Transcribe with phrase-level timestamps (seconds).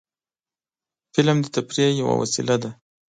[1.13, 2.69] فلم د تفریح یوه وسیله ده